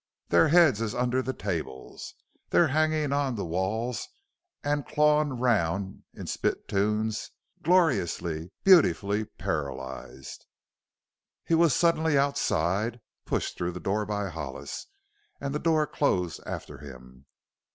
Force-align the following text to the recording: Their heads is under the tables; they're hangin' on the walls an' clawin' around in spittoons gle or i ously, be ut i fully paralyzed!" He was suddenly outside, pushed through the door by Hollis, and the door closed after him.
Their 0.29 0.47
heads 0.47 0.81
is 0.81 0.95
under 0.95 1.21
the 1.21 1.31
tables; 1.31 2.15
they're 2.49 2.69
hangin' 2.69 3.13
on 3.13 3.35
the 3.35 3.45
walls 3.45 4.07
an' 4.63 4.81
clawin' 4.81 5.33
around 5.33 6.01
in 6.15 6.25
spittoons 6.25 7.29
gle 7.61 7.73
or 7.75 7.91
i 7.91 7.97
ously, 7.99 8.49
be 8.63 8.73
ut 8.73 8.83
i 8.83 8.93
fully 8.93 9.25
paralyzed!" 9.25 10.43
He 11.45 11.53
was 11.53 11.75
suddenly 11.75 12.17
outside, 12.17 12.99
pushed 13.27 13.55
through 13.59 13.73
the 13.73 13.79
door 13.79 14.07
by 14.07 14.29
Hollis, 14.29 14.87
and 15.39 15.53
the 15.53 15.59
door 15.59 15.85
closed 15.85 16.39
after 16.47 16.79
him. 16.79 17.27